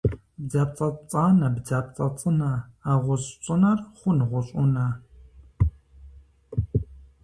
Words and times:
Бдзапцӏэ 0.43 0.87
пцӏанэ 0.97 1.47
бдзапцӏэ 1.55 2.07
цӏынэ, 2.17 2.51
а 2.91 2.93
гъущӏ 3.03 3.33
цӏынэр 3.43 3.79
хъун 3.97 4.19
гъущӏ 4.29 4.51
ӏунэ? 4.55 4.87